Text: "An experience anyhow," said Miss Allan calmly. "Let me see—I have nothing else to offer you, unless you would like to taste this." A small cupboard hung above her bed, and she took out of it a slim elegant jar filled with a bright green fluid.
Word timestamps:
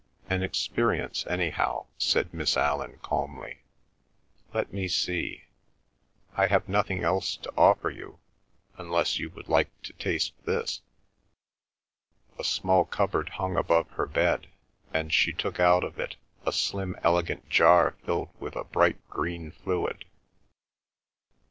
"An 0.27 0.41
experience 0.41 1.27
anyhow," 1.27 1.85
said 1.99 2.33
Miss 2.33 2.57
Allan 2.57 2.97
calmly. 3.03 3.61
"Let 4.51 4.73
me 4.73 4.87
see—I 4.87 6.47
have 6.47 6.67
nothing 6.67 7.03
else 7.03 7.37
to 7.37 7.53
offer 7.55 7.91
you, 7.91 8.17
unless 8.79 9.19
you 9.19 9.29
would 9.29 9.47
like 9.47 9.69
to 9.83 9.93
taste 9.93 10.33
this." 10.43 10.81
A 12.39 12.43
small 12.43 12.83
cupboard 12.85 13.29
hung 13.29 13.55
above 13.55 13.91
her 13.91 14.07
bed, 14.07 14.47
and 14.91 15.13
she 15.13 15.31
took 15.33 15.59
out 15.59 15.83
of 15.83 15.99
it 15.99 16.15
a 16.47 16.51
slim 16.51 16.95
elegant 17.03 17.47
jar 17.47 17.95
filled 18.03 18.29
with 18.39 18.55
a 18.55 18.63
bright 18.63 19.07
green 19.07 19.51
fluid. 19.51 20.05